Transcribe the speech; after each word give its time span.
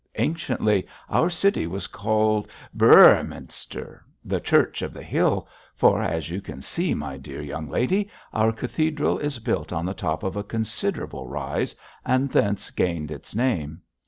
Anciently, 0.15 0.87
our 1.11 1.29
city 1.29 1.67
was 1.67 1.85
called 1.85 2.47
Bëorhmynster, 2.75 3.99
"the 4.25 4.39
church 4.39 4.81
of 4.81 4.93
the 4.95 5.03
hill," 5.03 5.47
for, 5.75 6.01
as 6.01 6.27
you 6.31 6.41
can 6.41 6.59
see, 6.59 6.95
my 6.95 7.17
dear 7.17 7.39
young 7.39 7.69
lady, 7.69 8.09
our 8.33 8.51
cathedral 8.51 9.19
is 9.19 9.37
built 9.37 9.71
on 9.71 9.85
the 9.85 9.93
top 9.93 10.23
of 10.23 10.35
a 10.35 10.43
considerable 10.43 11.27
rise, 11.27 11.75
and 12.03 12.31
thence 12.31 12.71
gained 12.71 13.11
its 13.11 13.35
name. 13.35 13.81